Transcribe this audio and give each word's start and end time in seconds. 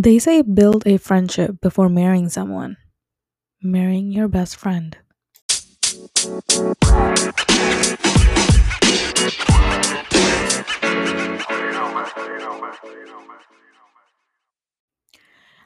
They 0.00 0.20
say 0.20 0.42
build 0.42 0.86
a 0.86 0.96
friendship 0.96 1.60
before 1.60 1.88
marrying 1.88 2.28
someone. 2.28 2.76
Marrying 3.60 4.12
your 4.12 4.28
best 4.28 4.54
friend. 4.54 4.96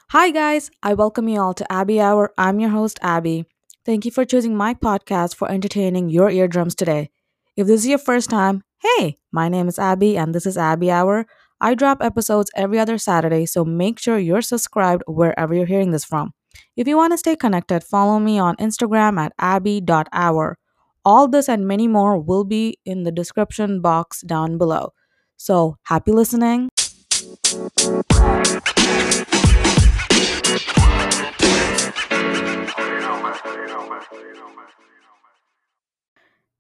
Hi, 0.08 0.30
guys. 0.30 0.70
I 0.82 0.94
welcome 0.94 1.28
you 1.28 1.38
all 1.38 1.52
to 1.52 1.70
Abby 1.70 2.00
Hour. 2.00 2.32
I'm 2.38 2.58
your 2.58 2.70
host, 2.70 2.98
Abby. 3.02 3.44
Thank 3.84 4.06
you 4.06 4.10
for 4.10 4.24
choosing 4.24 4.56
my 4.56 4.72
podcast 4.72 5.34
for 5.34 5.50
entertaining 5.50 6.08
your 6.08 6.30
eardrums 6.30 6.74
today. 6.74 7.10
If 7.54 7.66
this 7.66 7.82
is 7.82 7.86
your 7.86 7.98
first 7.98 8.30
time, 8.30 8.62
hey, 8.78 9.18
my 9.30 9.50
name 9.50 9.68
is 9.68 9.78
Abby 9.78 10.16
and 10.16 10.34
this 10.34 10.46
is 10.46 10.56
Abby 10.56 10.90
Hour. 10.90 11.26
I 11.64 11.76
drop 11.76 12.02
episodes 12.02 12.50
every 12.56 12.80
other 12.80 12.98
Saturday, 12.98 13.46
so 13.46 13.64
make 13.64 14.00
sure 14.00 14.18
you're 14.18 14.42
subscribed 14.42 15.04
wherever 15.06 15.54
you're 15.54 15.64
hearing 15.64 15.92
this 15.92 16.04
from. 16.04 16.32
If 16.76 16.88
you 16.88 16.96
want 16.96 17.12
to 17.12 17.18
stay 17.18 17.36
connected, 17.36 17.84
follow 17.84 18.18
me 18.18 18.36
on 18.36 18.56
Instagram 18.56 19.16
at 19.16 19.32
abby.hour. 19.38 20.58
All 21.04 21.28
this 21.28 21.48
and 21.48 21.64
many 21.64 21.86
more 21.86 22.18
will 22.18 22.42
be 22.42 22.78
in 22.84 23.04
the 23.04 23.12
description 23.12 23.80
box 23.80 24.22
down 24.22 24.58
below. 24.58 24.92
So, 25.36 25.76
happy 25.84 26.10
listening. 26.10 26.68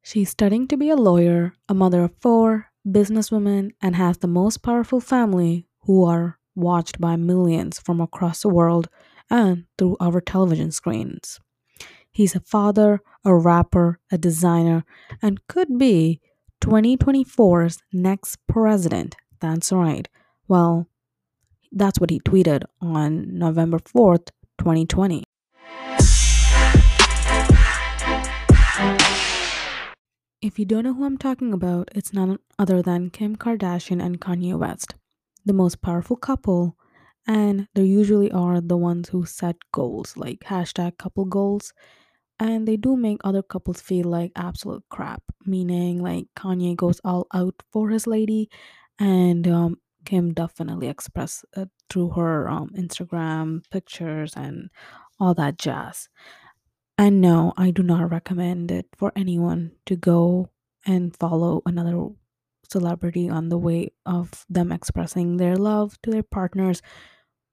She's 0.04 0.30
studying 0.30 0.68
to 0.68 0.76
be 0.76 0.90
a 0.90 0.96
lawyer, 0.96 1.54
a 1.68 1.74
mother 1.74 2.04
of 2.04 2.12
four, 2.20 2.71
businesswoman, 2.86 3.72
and 3.80 3.96
has 3.96 4.18
the 4.18 4.28
most 4.28 4.62
powerful 4.62 5.00
family 5.00 5.66
who 5.82 6.04
are 6.04 6.38
watched 6.54 7.00
by 7.00 7.16
millions 7.16 7.78
from 7.78 8.00
across 8.00 8.42
the 8.42 8.48
world 8.48 8.88
and 9.30 9.64
through 9.78 9.96
our 10.00 10.20
television 10.20 10.70
screens. 10.70 11.40
He's 12.10 12.34
a 12.34 12.40
father, 12.40 13.00
a 13.24 13.34
rapper, 13.34 13.98
a 14.10 14.18
designer, 14.18 14.84
and 15.22 15.46
could 15.48 15.78
be 15.78 16.20
2024's 16.62 17.82
next 17.92 18.36
president. 18.46 19.16
That's 19.40 19.72
right. 19.72 20.06
Well, 20.46 20.88
that's 21.72 21.98
what 21.98 22.10
he 22.10 22.20
tweeted 22.20 22.64
on 22.80 23.38
November 23.38 23.78
4th, 23.78 24.28
2020. 24.58 25.24
If 30.42 30.58
you 30.58 30.64
don't 30.64 30.84
know 30.84 30.94
who 30.94 31.04
I'm 31.04 31.16
talking 31.18 31.52
about, 31.52 31.88
it's 31.94 32.12
none 32.12 32.38
other 32.58 32.82
than 32.82 33.10
Kim 33.10 33.36
Kardashian 33.36 34.02
and 34.04 34.20
Kanye 34.20 34.58
West, 34.58 34.94
the 35.44 35.52
most 35.52 35.80
powerful 35.80 36.16
couple, 36.16 36.76
and 37.26 37.68
they 37.74 37.84
usually 37.84 38.30
are 38.32 38.60
the 38.60 38.76
ones 38.76 39.08
who 39.10 39.24
set 39.24 39.56
goals, 39.72 40.16
like 40.16 40.40
hashtag 40.40 40.98
couple 40.98 41.24
goals, 41.24 41.72
and 42.40 42.66
they 42.66 42.76
do 42.76 42.96
make 42.96 43.20
other 43.24 43.42
couples 43.42 43.80
feel 43.80 44.06
like 44.06 44.32
absolute 44.36 44.82
crap, 44.90 45.22
meaning 45.46 46.02
like 46.02 46.26
Kanye 46.36 46.76
goes 46.76 47.00
all 47.04 47.26
out 47.32 47.62
for 47.70 47.90
his 47.90 48.06
lady, 48.08 48.50
and 48.98 49.46
um, 49.46 49.76
Kim 50.04 50.34
definitely 50.34 50.88
expressed 50.88 51.44
it 51.56 51.70
through 51.88 52.10
her 52.10 52.48
um, 52.48 52.70
Instagram 52.76 53.62
pictures 53.70 54.34
and 54.36 54.70
all 55.20 55.34
that 55.34 55.58
jazz. 55.58 56.08
And 57.02 57.20
no, 57.20 57.52
I 57.56 57.72
do 57.72 57.82
not 57.82 58.12
recommend 58.12 58.70
it 58.70 58.86
for 58.96 59.10
anyone 59.16 59.72
to 59.86 59.96
go 59.96 60.50
and 60.86 61.16
follow 61.16 61.60
another 61.66 62.10
celebrity 62.70 63.28
on 63.28 63.48
the 63.48 63.58
way 63.58 63.90
of 64.06 64.46
them 64.48 64.70
expressing 64.70 65.36
their 65.36 65.56
love 65.56 66.00
to 66.02 66.12
their 66.12 66.22
partners. 66.22 66.80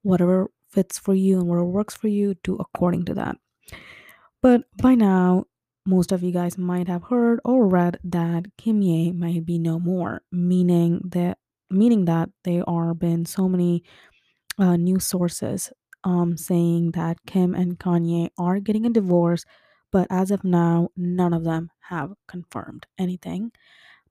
Whatever 0.03 0.51
fits 0.69 0.99
for 0.99 1.15
you 1.15 1.39
and 1.39 1.47
whatever 1.47 1.65
works 1.65 1.97
for 1.97 2.09
you, 2.09 2.35
do 2.43 2.57
according 2.57 3.05
to 3.05 3.15
that. 3.15 3.37
But 4.43 4.65
by 4.77 4.93
now, 4.93 5.45
most 5.83 6.11
of 6.11 6.21
you 6.21 6.31
guys 6.31 6.55
might 6.55 6.87
have 6.87 7.05
heard 7.05 7.39
or 7.43 7.67
read 7.67 7.97
that 8.03 8.55
Kimye 8.55 9.15
might 9.15 9.47
be 9.47 9.57
no 9.57 9.79
more, 9.79 10.21
meaning 10.31 11.01
that 11.05 11.39
meaning 11.71 12.05
that 12.05 12.29
there 12.43 12.69
are 12.69 12.93
been 12.93 13.25
so 13.25 13.49
many 13.49 13.83
uh, 14.59 14.77
news 14.77 15.07
sources 15.07 15.73
um, 16.03 16.37
saying 16.37 16.91
that 16.91 17.17
Kim 17.25 17.53
and 17.53 17.79
Kanye 17.79 18.29
are 18.37 18.59
getting 18.59 18.85
a 18.85 18.89
divorce, 18.89 19.45
but 19.91 20.07
as 20.09 20.31
of 20.31 20.43
now, 20.43 20.89
none 20.95 21.33
of 21.33 21.43
them 21.43 21.69
have 21.81 22.13
confirmed 22.27 22.85
anything. 22.97 23.51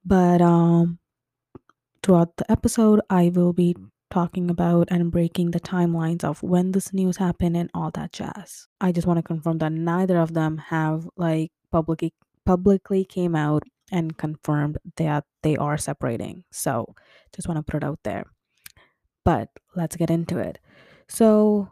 But 0.04 0.40
um, 0.40 0.98
throughout 2.02 2.36
the 2.36 2.50
episode, 2.50 3.00
I 3.10 3.30
will 3.34 3.52
be 3.52 3.76
talking 4.10 4.50
about 4.50 4.88
and 4.90 5.12
breaking 5.12 5.50
the 5.50 5.60
timelines 5.60 6.24
of 6.24 6.42
when 6.42 6.72
this 6.72 6.92
news 6.92 7.18
happened 7.18 7.56
and 7.56 7.70
all 7.74 7.90
that 7.92 8.12
jazz. 8.12 8.66
I 8.80 8.92
just 8.92 9.06
want 9.06 9.18
to 9.18 9.22
confirm 9.22 9.58
that 9.58 9.72
neither 9.72 10.18
of 10.18 10.34
them 10.34 10.58
have 10.58 11.06
like 11.16 11.50
publicly 11.70 12.14
publicly 12.46 13.04
came 13.04 13.36
out 13.36 13.62
and 13.92 14.16
confirmed 14.16 14.78
that 14.96 15.24
they 15.42 15.56
are 15.56 15.76
separating. 15.76 16.44
So 16.50 16.94
just 17.34 17.48
want 17.48 17.58
to 17.58 17.70
put 17.70 17.82
it 17.82 17.86
out 17.86 17.98
there. 18.04 18.24
But 19.24 19.48
let's 19.76 19.96
get 19.96 20.10
into 20.10 20.38
it. 20.38 20.58
So 21.08 21.68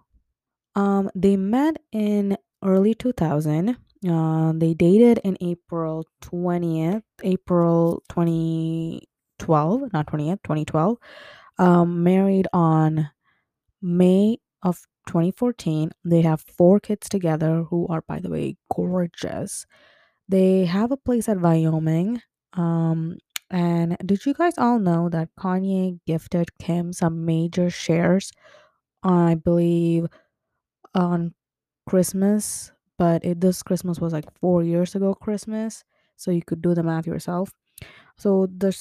um 0.77 1.11
they 1.17 1.37
met 1.37 1.79
in 1.93 2.39
early 2.65 2.95
2000. 2.95 3.77
Uh, 4.09 4.53
they 4.55 4.75
dated 4.75 5.19
in 5.25 5.37
April 5.43 6.07
20th, 6.23 7.03
April 7.25 8.03
2012, 8.11 9.93
not 9.93 10.07
20th, 10.07 10.43
2012 10.45 10.99
um, 11.59 12.05
married 12.05 12.47
on 12.53 13.11
May 13.83 14.39
of 14.63 14.83
2014. 15.09 15.93
They 16.05 16.23
have 16.23 16.43
four 16.43 16.81
kids 16.81 17.09
together 17.09 17.65
who 17.71 17.87
are, 17.89 18.03
by 18.03 18.21
the 18.21 18.31
way, 18.31 18.57
gorgeous. 18.75 19.67
They 20.29 20.67
have 20.67 20.93
a 20.93 20.97
place 20.97 21.29
at 21.29 21.41
Wyoming. 21.41 22.23
Um, 22.55 23.19
and 23.51 23.97
did 24.05 24.27
you 24.27 24.35
guys 24.35 24.55
all 24.59 24.79
know 24.81 25.09
that 25.11 25.31
Kanye 25.39 26.01
gifted 26.07 26.59
Kim 26.59 26.93
some 26.93 27.25
major 27.25 27.71
shares, 27.71 28.33
I 29.03 29.35
believe, 29.37 30.07
on 30.97 31.35
Christmas? 31.89 32.73
But 32.99 33.25
it, 33.25 33.41
this 33.41 33.63
Christmas 33.63 34.01
was 34.01 34.13
like 34.13 34.27
four 34.41 34.65
years 34.65 34.97
ago, 34.97 35.15
Christmas. 35.15 35.85
So 36.17 36.33
you 36.33 36.43
could 36.43 36.63
do 36.63 36.75
the 36.75 36.83
math 36.83 37.07
yourself. 37.07 37.51
So 38.19 38.47
the 38.47 38.77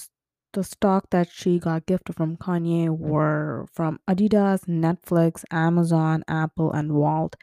the 0.54 0.64
stock 0.64 1.10
that 1.12 1.30
she 1.32 1.60
got 1.60 1.86
gifted 1.86 2.16
from 2.16 2.38
Kanye 2.38 2.90
were 2.90 3.68
from 3.74 4.00
Adidas, 4.10 4.66
Netflix, 4.68 5.44
Amazon, 5.52 6.24
Apple, 6.30 6.72
and 6.72 6.94
Walt 6.94 7.36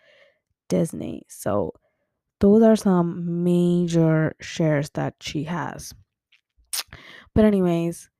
Disney. 0.69 1.25
So 1.29 1.73
those 2.41 2.63
are 2.63 2.77
some 2.77 3.45
major 3.45 4.35
shares 4.41 4.91
that 4.95 5.17
she 5.21 5.45
has. 5.45 5.95
But 7.35 7.45
anyways, 7.45 8.11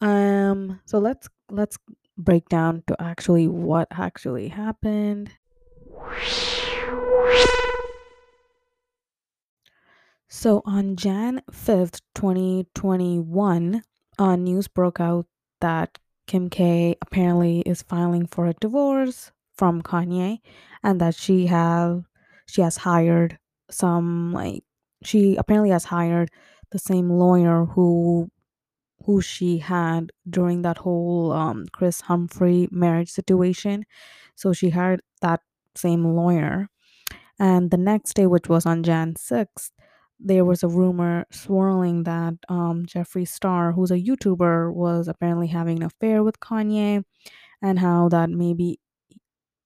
um 0.00 0.80
so 0.86 0.98
let's 0.98 1.28
let's 1.50 1.78
break 2.18 2.48
down 2.48 2.82
to 2.88 2.96
actually 3.02 3.48
what 3.48 3.88
actually 3.92 4.48
happened. 4.48 5.30
So 10.28 10.62
on 10.64 10.94
Jan 10.94 11.42
5th, 11.50 12.00
2021, 12.14 13.82
uh, 14.18 14.36
news 14.36 14.68
broke 14.68 15.00
out 15.00 15.26
that 15.60 15.98
Kim 16.26 16.50
K 16.50 16.94
apparently 17.02 17.62
is 17.62 17.82
filing 17.82 18.26
for 18.26 18.46
a 18.46 18.54
divorce 18.54 19.32
from 19.56 19.82
Kanye 19.82 20.38
and 20.84 21.00
that 21.00 21.14
she 21.14 21.46
have 21.46 22.04
she 22.46 22.62
has 22.62 22.76
hired 22.76 23.38
some 23.70 24.32
like 24.32 24.62
she 25.02 25.36
apparently 25.36 25.70
has 25.70 25.84
hired 25.84 26.30
the 26.70 26.78
same 26.78 27.10
lawyer 27.10 27.64
who 27.64 28.30
who 29.06 29.20
she 29.20 29.58
had 29.58 30.12
during 30.28 30.62
that 30.62 30.78
whole 30.78 31.32
um 31.32 31.66
Kris 31.72 32.02
Humphries 32.02 32.68
marriage 32.70 33.10
situation. 33.10 33.84
So 34.36 34.52
she 34.52 34.70
hired 34.70 35.00
that 35.22 35.40
same 35.78 36.04
lawyer. 36.04 36.68
And 37.38 37.70
the 37.70 37.76
next 37.76 38.14
day, 38.14 38.26
which 38.26 38.48
was 38.48 38.66
on 38.66 38.82
Jan 38.82 39.14
6th, 39.14 39.70
there 40.20 40.44
was 40.44 40.62
a 40.62 40.68
rumor 40.68 41.24
swirling 41.30 42.02
that 42.02 42.34
um, 42.48 42.86
Jeffree 42.86 43.28
Star, 43.28 43.72
who's 43.72 43.92
a 43.92 44.00
YouTuber, 44.00 44.74
was 44.74 45.06
apparently 45.06 45.46
having 45.46 45.78
an 45.78 45.84
affair 45.84 46.24
with 46.24 46.40
Kanye, 46.40 47.04
and 47.62 47.78
how 47.78 48.08
that 48.08 48.30
maybe 48.30 48.80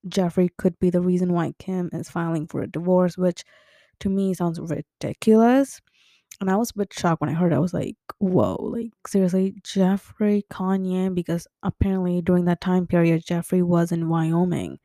Jeffree 0.08 0.50
could 0.58 0.78
be 0.78 0.90
the 0.90 1.00
reason 1.00 1.32
why 1.32 1.52
Kim 1.58 1.88
is 1.92 2.10
filing 2.10 2.46
for 2.46 2.62
a 2.62 2.66
divorce, 2.66 3.16
which 3.16 3.44
to 4.00 4.08
me 4.10 4.34
sounds 4.34 4.60
ridiculous. 4.60 5.80
And 6.40 6.50
I 6.50 6.56
was 6.56 6.70
a 6.70 6.78
bit 6.78 6.92
shocked 6.92 7.20
when 7.20 7.30
I 7.30 7.34
heard 7.34 7.52
it. 7.52 7.56
I 7.56 7.60
was 7.60 7.74
like, 7.74 7.96
whoa, 8.18 8.56
like 8.60 8.90
seriously, 9.06 9.54
Jeffree, 9.62 10.42
Kanye, 10.50 11.14
because 11.14 11.46
apparently 11.62 12.20
during 12.20 12.46
that 12.46 12.60
time 12.60 12.86
period, 12.86 13.24
Jeffree 13.24 13.62
was 13.62 13.92
in 13.92 14.08
Wyoming. 14.08 14.78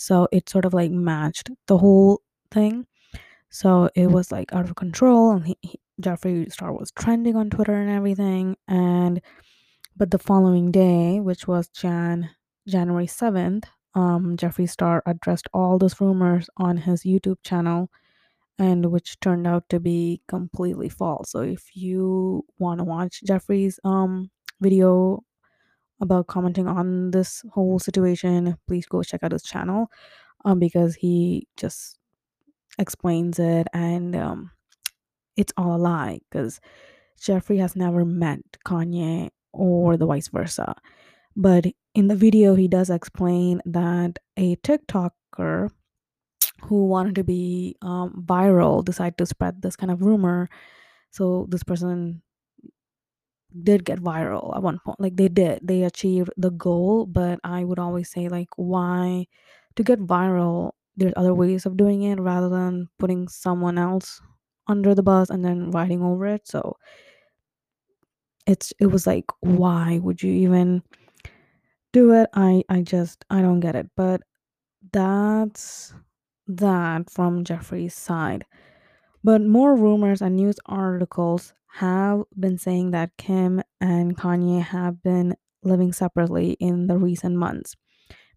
So 0.00 0.28
it 0.32 0.48
sort 0.48 0.64
of 0.64 0.72
like 0.72 0.90
matched 0.90 1.50
the 1.66 1.76
whole 1.76 2.22
thing. 2.50 2.86
So 3.50 3.90
it 3.94 4.06
was 4.06 4.32
like 4.32 4.50
out 4.54 4.64
of 4.64 4.74
control, 4.76 5.32
and 5.32 5.46
he, 5.46 5.56
he, 5.60 5.78
Jeffree 6.00 6.50
Star 6.50 6.72
was 6.72 6.90
trending 6.92 7.36
on 7.36 7.50
Twitter 7.50 7.74
and 7.74 7.90
everything. 7.90 8.56
And 8.66 9.20
but 9.96 10.10
the 10.10 10.18
following 10.18 10.70
day, 10.72 11.20
which 11.20 11.46
was 11.46 11.68
Jan 11.68 12.30
January 12.66 13.06
seventh, 13.06 13.66
um, 13.94 14.38
Jeffree 14.38 14.70
Star 14.70 15.02
addressed 15.04 15.48
all 15.52 15.78
those 15.78 16.00
rumors 16.00 16.48
on 16.56 16.78
his 16.78 17.02
YouTube 17.02 17.38
channel, 17.44 17.90
and 18.58 18.86
which 18.86 19.20
turned 19.20 19.46
out 19.46 19.68
to 19.68 19.80
be 19.80 20.22
completely 20.28 20.88
false. 20.88 21.32
So 21.32 21.40
if 21.42 21.76
you 21.76 22.44
want 22.58 22.78
to 22.80 22.84
watch 22.84 23.20
Jeffree's 23.26 23.78
um 23.84 24.30
video 24.62 25.22
about 26.00 26.26
commenting 26.28 26.66
on 26.66 27.10
this 27.10 27.44
whole 27.52 27.78
situation, 27.78 28.56
please 28.66 28.86
go 28.86 29.02
check 29.02 29.22
out 29.22 29.32
his 29.32 29.42
channel 29.42 29.88
um 30.44 30.58
because 30.58 30.94
he 30.94 31.46
just 31.56 31.98
explains 32.78 33.38
it 33.38 33.66
and 33.74 34.16
um 34.16 34.50
it's 35.36 35.52
all 35.56 35.76
a 35.76 35.78
lie 35.78 36.20
because 36.30 36.60
Jeffree 37.20 37.60
has 37.60 37.76
never 37.76 38.04
met 38.04 38.40
Kanye 38.66 39.30
or 39.52 39.96
the 39.96 40.06
vice 40.06 40.28
versa. 40.28 40.74
But 41.36 41.66
in 41.94 42.08
the 42.08 42.16
video, 42.16 42.54
he 42.54 42.68
does 42.68 42.90
explain 42.90 43.60
that 43.66 44.18
a 44.36 44.56
TikToker 44.56 45.70
who 46.62 46.86
wanted 46.86 47.14
to 47.16 47.24
be 47.24 47.76
um, 47.82 48.24
viral 48.26 48.84
decided 48.84 49.18
to 49.18 49.26
spread 49.26 49.62
this 49.62 49.76
kind 49.76 49.90
of 49.90 50.02
rumor. 50.02 50.48
So 51.10 51.46
this 51.48 51.62
person 51.64 52.22
did 53.62 53.84
get 53.84 53.98
viral 54.00 54.54
at 54.56 54.62
one 54.62 54.78
point. 54.84 55.00
Like 55.00 55.16
they 55.16 55.28
did, 55.28 55.60
they 55.62 55.82
achieved 55.84 56.30
the 56.36 56.50
goal. 56.50 57.06
But 57.06 57.40
I 57.44 57.64
would 57.64 57.78
always 57.78 58.10
say, 58.10 58.28
like, 58.28 58.48
why 58.56 59.26
to 59.76 59.82
get 59.82 60.00
viral? 60.00 60.72
There's 60.96 61.14
other 61.16 61.34
ways 61.34 61.66
of 61.66 61.76
doing 61.76 62.02
it 62.02 62.20
rather 62.20 62.48
than 62.48 62.88
putting 62.98 63.28
someone 63.28 63.78
else 63.78 64.20
under 64.68 64.94
the 64.94 65.02
bus 65.02 65.30
and 65.30 65.44
then 65.44 65.70
riding 65.70 66.02
over 66.02 66.26
it. 66.26 66.46
So 66.46 66.76
it's 68.46 68.72
it 68.78 68.86
was 68.86 69.06
like, 69.06 69.26
why 69.40 69.98
would 69.98 70.22
you 70.22 70.32
even 70.32 70.82
do 71.92 72.12
it? 72.12 72.28
I 72.34 72.64
I 72.68 72.82
just 72.82 73.24
I 73.30 73.42
don't 73.42 73.60
get 73.60 73.76
it. 73.76 73.90
But 73.96 74.22
that's 74.92 75.94
that 76.48 77.10
from 77.10 77.44
Jeffree's 77.44 77.94
side. 77.94 78.46
But 79.24 79.42
more 79.42 79.76
rumors 79.76 80.22
and 80.22 80.36
news 80.36 80.56
articles 80.66 81.54
have 81.74 82.24
been 82.38 82.58
saying 82.58 82.90
that 82.92 83.16
Kim 83.16 83.62
and 83.80 84.16
Kanye 84.16 84.62
have 84.62 85.02
been 85.02 85.36
living 85.62 85.92
separately 85.92 86.52
in 86.54 86.86
the 86.86 86.96
recent 86.98 87.36
months, 87.36 87.76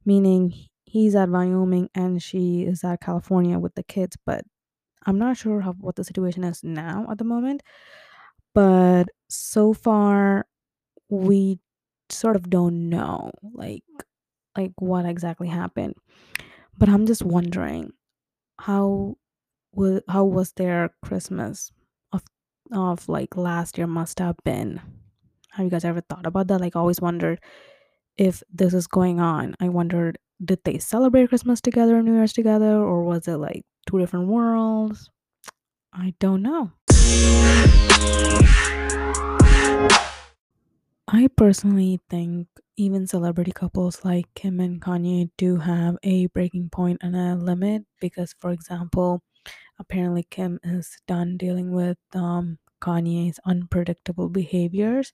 meaning 0.05 0.53
he's 0.85 1.15
at 1.15 1.29
Wyoming 1.29 1.89
and 1.95 2.21
she 2.21 2.63
is 2.63 2.83
at 2.83 3.01
California 3.01 3.59
with 3.59 3.75
the 3.75 3.83
kids. 3.83 4.17
But 4.25 4.45
I'm 5.05 5.19
not 5.19 5.37
sure 5.37 5.61
how, 5.61 5.73
what 5.73 5.95
the 5.97 6.03
situation 6.03 6.43
is 6.43 6.63
now 6.63 7.07
at 7.11 7.17
the 7.19 7.23
moment. 7.25 7.63
But 8.53 9.09
so 9.29 9.73
far, 9.73 10.47
we 11.09 11.59
sort 12.09 12.35
of 12.35 12.49
don't 12.49 12.89
know 12.89 13.31
like 13.53 13.83
like 14.57 14.73
what 14.77 15.05
exactly 15.05 15.47
happened. 15.47 15.95
But 16.77 16.89
I'm 16.89 17.05
just 17.05 17.23
wondering 17.23 17.91
how 18.59 19.17
how 20.07 20.25
was 20.25 20.53
their 20.53 20.95
Christmas 21.03 21.71
of 22.71 23.07
like 23.09 23.35
last 23.35 23.77
year 23.77 23.87
must 23.87 24.19
have 24.19 24.35
been. 24.43 24.81
Have 25.51 25.65
you 25.65 25.69
guys 25.69 25.85
ever 25.85 26.01
thought 26.01 26.25
about 26.25 26.47
that? 26.47 26.61
Like, 26.61 26.75
always 26.75 26.99
wondered 26.99 27.39
if 28.17 28.41
this 28.51 28.73
is 28.73 28.87
going 28.87 29.19
on. 29.19 29.55
I 29.59 29.69
wondered, 29.69 30.17
did 30.43 30.59
they 30.63 30.79
celebrate 30.79 31.29
Christmas 31.29 31.61
together, 31.61 32.01
New 32.01 32.15
Year's 32.15 32.33
together, 32.33 32.77
or 32.77 33.03
was 33.03 33.27
it 33.27 33.37
like 33.37 33.63
two 33.87 33.99
different 33.99 34.27
worlds? 34.27 35.09
I 35.93 36.15
don't 36.19 36.41
know. 36.41 36.71
I 41.07 41.27
personally 41.37 41.99
think 42.09 42.47
even 42.75 43.05
celebrity 43.05 43.51
couples 43.51 44.03
like 44.03 44.25
Kim 44.33 44.59
and 44.59 44.81
Kanye 44.81 45.29
do 45.37 45.57
have 45.57 45.97
a 46.01 46.25
breaking 46.27 46.69
point 46.69 46.97
and 47.03 47.15
a 47.15 47.35
limit 47.35 47.83
because, 48.01 48.33
for 48.39 48.49
example, 48.49 49.21
apparently 49.79 50.23
Kim 50.23 50.59
is 50.63 50.97
done 51.07 51.37
dealing 51.37 51.71
with 51.71 51.97
um, 52.13 52.59
Kanye's 52.81 53.39
unpredictable 53.45 54.29
behaviors. 54.29 55.13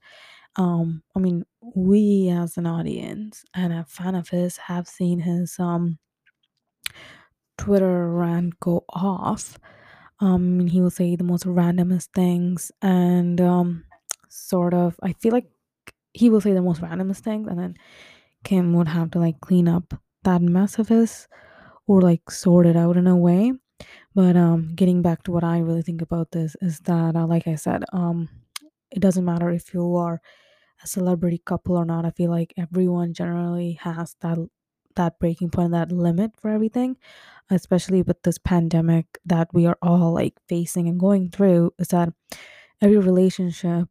Um, 0.58 1.04
I 1.16 1.20
mean, 1.20 1.46
we 1.76 2.30
as 2.30 2.58
an 2.58 2.68
audience 2.68 3.46
and 3.56 3.74
a 3.74 3.86
fan 3.86 4.16
of 4.16 4.30
his 4.30 4.58
have 4.58 4.88
seen 4.88 5.20
his 5.22 5.60
um 5.60 6.00
Twitter 7.58 8.10
rant 8.12 8.60
go 8.60 8.86
off. 8.90 9.60
Um, 10.20 10.68
he 10.68 10.82
will 10.82 10.90
say 10.92 11.16
the 11.16 11.24
most 11.24 11.46
randomest 11.46 12.10
things 12.14 12.72
and 12.82 13.40
um, 13.42 13.86
sort 14.30 14.74
of. 14.74 15.00
I 15.04 15.14
feel 15.14 15.32
like 15.32 15.50
he 16.14 16.30
will 16.30 16.42
say 16.42 16.54
the 16.54 16.62
most 16.62 16.82
randomest 16.82 17.20
things, 17.20 17.48
and 17.48 17.60
then 17.60 17.76
Kim 18.44 18.74
would 18.74 18.88
have 18.90 19.12
to 19.12 19.20
like 19.20 19.42
clean 19.42 19.68
up 19.68 19.94
that 20.24 20.42
mess 20.42 20.80
of 20.80 20.90
his 20.90 21.28
or 21.88 22.02
like 22.02 22.32
sort 22.32 22.66
it 22.68 22.78
out 22.78 22.98
in 22.98 23.08
a 23.08 23.18
way. 23.18 23.54
But 24.16 24.36
um, 24.36 24.74
getting 24.76 25.02
back 25.02 25.24
to 25.24 25.32
what 25.32 25.44
I 25.44 25.60
really 25.60 25.82
think 25.82 26.02
about 26.02 26.32
this 26.32 26.56
is 26.62 26.80
that, 26.82 27.16
uh, 27.16 27.28
like 27.28 27.48
I 27.48 27.56
said, 27.56 27.84
um, 27.94 28.30
it 28.92 29.00
doesn't 29.00 29.26
matter 29.26 29.50
if 29.50 29.74
you 29.74 29.96
are 29.96 30.22
a 30.84 30.88
celebrity 30.88 31.42
couple 31.46 31.78
or 31.78 31.86
not. 31.86 32.06
I 32.06 32.12
feel 32.12 32.32
like 32.32 32.54
everyone 32.58 33.14
generally 33.14 33.74
has 33.82 34.16
that 34.22 34.38
that 34.96 35.20
breaking 35.20 35.50
point, 35.50 35.72
that 35.72 35.92
limit 35.92 36.32
for 36.42 36.50
everything, 36.50 36.98
especially 37.50 38.02
with 38.02 38.22
this 38.24 38.38
pandemic 38.38 39.06
that 39.26 39.50
we 39.54 39.66
are 39.66 39.78
all 39.82 40.14
like 40.14 40.36
facing 40.50 40.88
and 40.88 41.00
going 41.00 41.30
through. 41.32 41.74
Is 41.80 41.90
that 41.90 42.10
every 42.82 42.98
relationship 42.98 43.90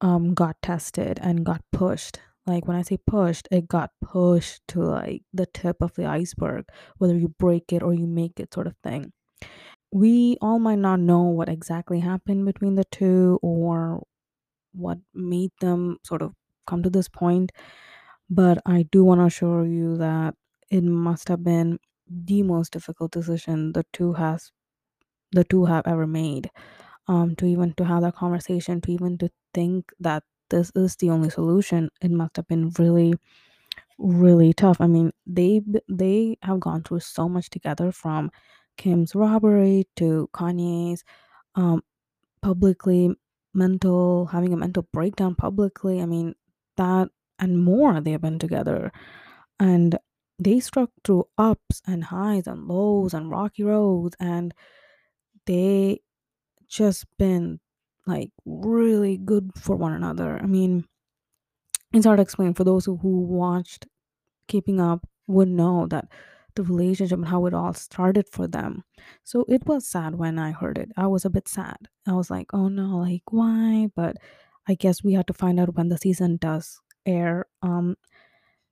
um 0.00 0.34
got 0.34 0.60
tested 0.62 1.18
and 1.22 1.44
got 1.44 1.62
pushed. 1.72 2.20
Like 2.46 2.66
when 2.66 2.76
I 2.76 2.82
say 2.82 2.98
pushed, 3.06 3.48
it 3.50 3.68
got 3.68 3.90
pushed 4.00 4.66
to 4.68 4.80
like 4.82 5.22
the 5.34 5.46
tip 5.46 5.76
of 5.82 5.94
the 5.94 6.06
iceberg, 6.06 6.64
whether 6.98 7.16
you 7.16 7.28
break 7.28 7.72
it 7.72 7.82
or 7.82 7.92
you 7.94 8.06
make 8.06 8.40
it, 8.40 8.54
sort 8.54 8.66
of 8.66 8.76
thing 8.82 9.12
we 9.92 10.36
all 10.40 10.58
might 10.58 10.78
not 10.78 11.00
know 11.00 11.22
what 11.22 11.48
exactly 11.48 12.00
happened 12.00 12.44
between 12.44 12.74
the 12.74 12.84
two 12.84 13.38
or 13.42 14.02
what 14.72 14.98
made 15.14 15.50
them 15.60 15.98
sort 16.04 16.22
of 16.22 16.34
come 16.66 16.82
to 16.82 16.90
this 16.90 17.08
point, 17.08 17.52
but 18.30 18.58
I 18.66 18.84
do 18.84 19.04
want 19.04 19.20
to 19.20 19.26
assure 19.26 19.66
you 19.66 19.96
that 19.98 20.34
it 20.70 20.84
must 20.84 21.28
have 21.28 21.44
been 21.44 21.78
the 22.08 22.42
most 22.42 22.72
difficult 22.72 23.12
decision 23.12 23.72
the 23.72 23.84
two 23.92 24.14
has 24.14 24.52
the 25.32 25.44
two 25.44 25.64
have 25.66 25.86
ever 25.86 26.06
made. 26.06 26.50
Um, 27.08 27.36
to 27.36 27.46
even 27.46 27.74
to 27.74 27.84
have 27.84 28.02
that 28.02 28.16
conversation, 28.16 28.80
to 28.82 28.92
even 28.92 29.18
to 29.18 29.30
think 29.54 29.92
that 30.00 30.24
this 30.50 30.72
is 30.76 30.96
the 30.96 31.10
only 31.10 31.30
solution, 31.30 31.90
it 32.02 32.10
must 32.10 32.36
have 32.36 32.48
been 32.48 32.70
really, 32.78 33.14
really 33.98 34.52
tough. 34.52 34.80
I 34.80 34.86
mean, 34.86 35.12
they 35.26 35.62
they 35.88 36.38
have 36.42 36.60
gone 36.60 36.82
through 36.82 37.00
so 37.00 37.28
much 37.28 37.50
together 37.50 37.92
from 37.92 38.30
Kim's 38.78 39.14
robbery 39.14 39.86
to 39.96 40.30
Kanye's 40.34 41.04
um 41.56 41.82
publicly 42.42 43.10
mental 43.54 44.26
having 44.26 44.52
a 44.52 44.56
mental 44.56 44.86
breakdown 44.92 45.34
publicly 45.34 46.00
i 46.02 46.06
mean 46.06 46.34
that 46.76 47.08
and 47.38 47.62
more 47.62 48.00
they 48.00 48.12
have 48.12 48.20
been 48.22 48.38
together. 48.38 48.92
And 49.60 49.98
they 50.38 50.60
struck 50.60 50.90
through 51.04 51.28
ups 51.38 51.82
and 51.86 52.04
highs 52.04 52.46
and 52.46 52.66
lows 52.68 53.14
and 53.14 53.30
rocky 53.30 53.62
roads 53.64 54.16
and 54.20 54.54
they 55.46 56.00
just 56.68 57.06
been 57.18 57.60
like 58.06 58.30
really 58.46 59.18
good 59.18 59.52
for 59.56 59.76
one 59.76 59.92
another. 59.92 60.38
I 60.42 60.46
mean 60.46 60.86
it's 61.92 62.04
hard 62.04 62.18
to 62.18 62.22
explain 62.22 62.54
for 62.54 62.64
those 62.64 62.84
who, 62.84 62.96
who 62.96 63.22
watched 63.22 63.86
keeping 64.48 64.80
up 64.80 65.06
would 65.26 65.48
know 65.48 65.86
that 65.88 66.08
the 66.58 66.64
relationship 66.64 67.18
and 67.18 67.28
how 67.28 67.46
it 67.46 67.54
all 67.54 67.72
started 67.74 68.28
for 68.30 68.46
them. 68.48 68.84
So 69.24 69.44
it 69.48 69.66
was 69.66 69.86
sad 69.86 70.16
when 70.16 70.38
I 70.38 70.50
heard 70.52 70.78
it. 70.78 70.90
I 70.96 71.06
was 71.06 71.24
a 71.24 71.30
bit 71.30 71.48
sad. 71.48 71.88
I 72.06 72.12
was 72.14 72.30
like, 72.30 72.48
oh 72.52 72.68
no, 72.68 72.98
like 72.98 73.22
why? 73.30 73.88
But 73.94 74.16
I 74.68 74.74
guess 74.74 75.02
we 75.02 75.14
had 75.14 75.26
to 75.28 75.32
find 75.34 75.60
out 75.60 75.74
when 75.76 75.88
the 75.88 75.98
season 75.98 76.36
does 76.36 76.80
air 77.06 77.46
um 77.62 77.96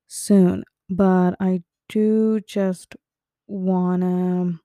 soon. 0.08 0.64
But 0.90 1.36
I 1.40 1.62
do 1.88 2.40
just 2.40 2.96
wanna 3.46 4.60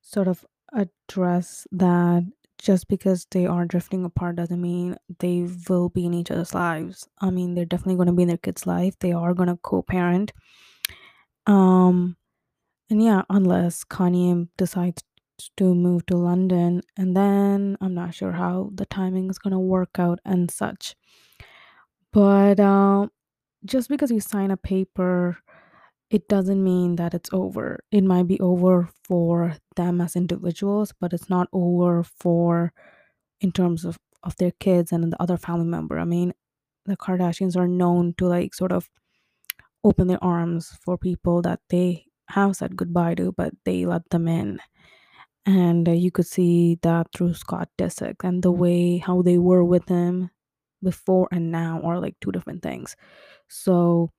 sort 0.00 0.28
of 0.28 0.44
address 0.72 1.66
that 1.72 2.24
just 2.58 2.88
because 2.88 3.26
they 3.30 3.46
are 3.46 3.64
drifting 3.66 4.04
apart 4.04 4.36
doesn't 4.36 4.60
mean 4.60 4.96
they 5.20 5.48
will 5.68 5.88
be 5.88 6.04
in 6.06 6.14
each 6.14 6.30
other's 6.30 6.54
lives. 6.54 7.08
I 7.20 7.30
mean, 7.30 7.54
they're 7.54 7.64
definitely 7.64 7.96
going 7.96 8.08
to 8.08 8.12
be 8.12 8.22
in 8.22 8.28
their 8.28 8.36
kid's 8.36 8.66
life. 8.66 8.98
They 8.98 9.12
are 9.12 9.32
going 9.32 9.48
to 9.48 9.56
co-parent. 9.62 10.32
Um, 11.48 12.18
and 12.90 13.02
yeah, 13.02 13.22
unless 13.30 13.84
Kanye 13.84 14.48
decides 14.58 15.04
to 15.56 15.74
move 15.74 16.06
to 16.06 16.16
London, 16.16 16.82
and 16.96 17.16
then 17.16 17.76
I'm 17.80 17.94
not 17.94 18.14
sure 18.14 18.32
how 18.32 18.70
the 18.74 18.86
timing 18.86 19.30
is 19.30 19.38
gonna 19.38 19.60
work 19.60 19.98
out 19.98 20.20
and 20.24 20.50
such. 20.50 20.96
But 22.12 22.60
um, 22.60 23.10
just 23.64 23.88
because 23.88 24.10
you 24.12 24.20
sign 24.20 24.50
a 24.50 24.58
paper, 24.58 25.38
it 26.10 26.28
doesn't 26.28 26.62
mean 26.64 26.96
that 26.96 27.14
it's 27.14 27.30
over. 27.32 27.80
It 27.92 28.04
might 28.04 28.28
be 28.28 28.40
over 28.40 28.88
for 29.04 29.56
them 29.76 30.00
as 30.00 30.16
individuals, 30.16 30.94
but 31.00 31.12
it's 31.14 31.30
not 31.30 31.48
over 31.52 32.04
for 32.04 32.72
in 33.40 33.52
terms 33.52 33.84
of 33.84 33.98
of 34.24 34.36
their 34.38 34.52
kids 34.60 34.92
and 34.92 35.12
the 35.12 35.22
other 35.22 35.36
family 35.38 35.66
member. 35.66 35.98
I 35.98 36.04
mean, 36.04 36.34
the 36.86 36.96
Kardashians 36.96 37.56
are 37.56 37.68
known 37.68 38.14
to 38.18 38.26
like 38.28 38.54
sort 38.54 38.72
of 38.72 38.90
open 39.84 40.08
their 40.08 40.22
arms 40.22 40.76
for 40.82 40.98
people 40.98 41.42
that 41.42 41.60
they 41.70 42.06
have 42.30 42.56
said 42.56 42.76
goodbye 42.76 43.14
to, 43.16 43.32
but 43.32 43.54
they 43.64 43.86
let 43.86 44.08
them 44.10 44.28
in. 44.28 44.60
And 45.46 45.88
uh, 45.88 45.92
you 45.92 46.10
could 46.10 46.26
see 46.26 46.78
that 46.82 47.08
through 47.14 47.34
Scott 47.34 47.70
Disick 47.78 48.16
and 48.22 48.42
the 48.42 48.52
way 48.52 48.98
how 48.98 49.22
they 49.22 49.38
were 49.38 49.64
with 49.64 49.88
him 49.88 50.30
before 50.82 51.28
and 51.32 51.50
now 51.50 51.80
are 51.82 51.98
like 51.98 52.16
two 52.20 52.32
different 52.32 52.62
things. 52.62 52.96
So 53.48 54.10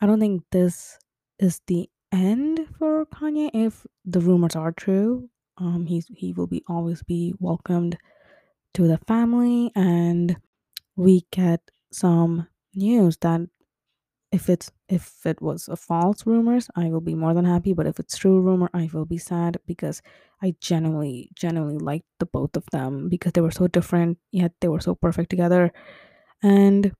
I 0.00 0.06
don't 0.06 0.20
think 0.20 0.42
this 0.52 0.98
is 1.38 1.60
the 1.66 1.88
end 2.12 2.66
for 2.78 3.06
Kanye 3.06 3.50
if 3.54 3.86
the 4.04 4.20
rumors 4.20 4.56
are 4.56 4.72
true. 4.72 5.30
Um 5.58 5.86
he's 5.86 6.06
he 6.16 6.32
will 6.32 6.46
be 6.48 6.62
always 6.68 7.02
be 7.02 7.34
welcomed 7.38 7.98
to 8.74 8.88
the 8.88 8.98
family 8.98 9.70
and 9.74 10.36
we 10.96 11.26
get 11.32 11.60
some 11.92 12.48
news 12.74 13.16
that 13.18 13.40
if 14.32 14.48
it's 14.48 14.70
if 14.88 15.26
it 15.26 15.40
was 15.42 15.68
a 15.68 15.76
false 15.76 16.26
rumors 16.26 16.68
i 16.76 16.88
will 16.88 17.00
be 17.00 17.14
more 17.14 17.34
than 17.34 17.44
happy 17.44 17.72
but 17.74 17.86
if 17.86 18.00
it's 18.00 18.16
true 18.16 18.40
rumor 18.40 18.70
i 18.74 18.88
will 18.92 19.04
be 19.04 19.18
sad 19.18 19.58
because 19.66 20.02
i 20.42 20.54
genuinely 20.60 21.30
genuinely 21.34 21.78
liked 21.78 22.06
the 22.18 22.26
both 22.26 22.56
of 22.56 22.64
them 22.72 23.08
because 23.08 23.32
they 23.32 23.40
were 23.42 23.50
so 23.50 23.66
different 23.68 24.18
yet 24.32 24.52
they 24.60 24.68
were 24.68 24.80
so 24.80 24.94
perfect 24.94 25.30
together. 25.30 25.72
And 26.42 26.92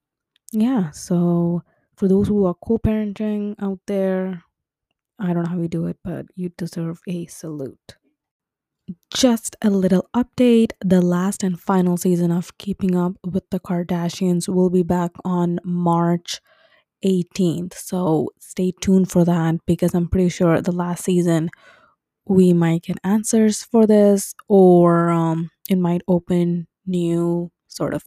yeah 0.53 0.91
so 0.93 1.63
for 1.97 2.09
those 2.09 2.29
who 2.29 2.47
are 2.47 2.55
co-parenting 2.55 3.57
out 3.61 3.81
there 3.87 4.45
i 5.19 5.33
don't 5.33 5.45
know 5.45 5.51
how 5.51 5.61
you 5.61 5.69
do 5.69 5.87
it 5.87 5.99
but 6.05 6.27
you 6.37 6.51
deserve 6.59 7.01
a 7.09 7.27
salute. 7.27 7.97
Just 9.15 9.57
a 9.63 9.71
little 9.71 10.09
update 10.15 10.73
the 10.85 11.01
last 11.01 11.43
and 11.45 11.59
final 11.61 11.97
season 11.97 12.33
of 12.33 12.57
keeping 12.59 12.97
up 12.97 13.13
with 13.25 13.49
the 13.51 13.61
kardashians 13.61 14.49
will 14.49 14.71
be 14.71 14.83
back 14.83 15.13
on 15.25 15.61
march 15.65 16.41
18th. 17.05 17.75
So 17.75 18.31
stay 18.39 18.73
tuned 18.81 19.11
for 19.11 19.25
that 19.25 19.57
because 19.67 19.95
I'm 19.95 20.09
pretty 20.09 20.29
sure 20.29 20.61
the 20.61 20.73
last 20.73 21.05
season 21.05 21.51
we 22.27 22.53
might 22.53 22.85
get 22.85 22.99
answers 23.05 23.63
for 23.63 23.87
this 23.87 24.35
or 24.49 25.11
um, 25.11 25.51
it 25.69 25.79
might 25.79 26.03
open 26.07 26.69
new 26.87 27.51
sort 27.69 27.95
of 27.95 28.05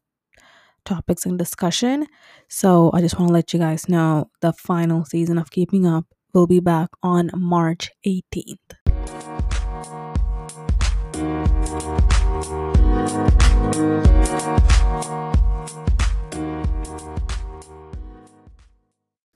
topics 0.86 1.26
and 1.26 1.38
discussion. 1.38 2.08
So 2.48 2.92
I 2.94 3.02
just 3.02 3.20
want 3.20 3.30
to 3.30 3.34
let 3.34 3.54
you 3.54 3.60
guys 3.60 3.90
know 3.90 4.30
the 4.42 4.54
final 4.54 5.04
season 5.06 5.38
of 5.38 5.52
Keeping 5.52 5.86
Up 5.86 6.06
will 6.34 6.48
be 6.48 6.60
back 6.60 6.90
on 7.02 7.32
March 7.34 7.92
18th. 8.06 8.58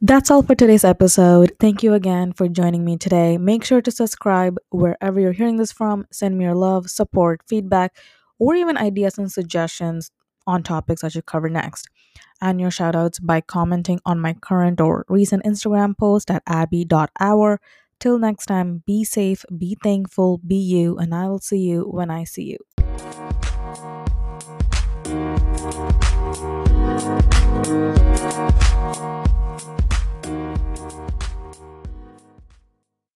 That's 0.02 0.32
all 0.32 0.44
for 0.44 0.56
today's 0.56 0.86
episode. 0.86 1.52
Thank 1.60 1.84
you 1.84 1.94
again 1.94 2.32
for 2.32 2.48
joining 2.48 2.86
me 2.86 2.96
today. 2.96 3.38
Make 3.38 3.66
sure 3.66 3.82
to 3.82 3.92
subscribe 3.92 4.58
wherever 4.70 5.20
you're 5.20 5.34
hearing 5.34 5.58
this 5.58 5.74
from. 5.74 6.08
Send 6.10 6.38
me 6.38 6.46
your 6.46 6.56
love, 6.56 6.90
support, 6.90 7.42
feedback, 7.50 7.98
or 8.38 8.56
even 8.56 8.78
ideas 8.78 9.18
and 9.18 9.30
suggestions 9.30 10.12
on 10.48 10.64
topics 10.64 11.04
I 11.04 11.10
should 11.10 11.26
cover 11.26 11.50
next. 11.50 11.90
And 12.40 12.62
your 12.62 12.70
shoutouts 12.70 13.20
by 13.22 13.42
commenting 13.42 14.00
on 14.06 14.22
my 14.22 14.36
current 14.36 14.80
or 14.80 15.04
recent 15.10 15.44
Instagram 15.44 15.98
post 15.98 16.32
at 16.32 16.44
abby.hour. 16.48 17.60
Till 18.00 18.20
next 18.20 18.46
time, 18.46 18.84
be 18.88 19.04
safe, 19.04 19.44
be 19.58 19.76
thankful, 19.84 20.38
be 20.38 20.56
you, 20.56 20.98
and 20.98 21.14
I 21.14 21.28
will 21.28 21.40
see 21.40 21.60
you 21.60 21.82
when 21.82 22.10
I 22.10 22.24
see 22.24 22.56
you. 22.56 22.60